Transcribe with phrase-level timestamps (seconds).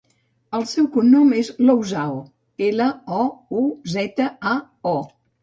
[0.59, 2.15] El seu cognom és Louzao:
[2.69, 3.21] ela, o,
[3.61, 3.69] u,
[3.99, 4.57] zeta, a,
[4.97, 4.97] o.